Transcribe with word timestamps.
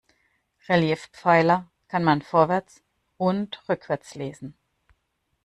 Reliefpfeiler 0.67 1.69
kann 1.87 2.03
man 2.03 2.23
vorwärts 2.23 2.81
und 3.19 3.61
rückwärts 3.69 4.15
lesen. 4.15 4.57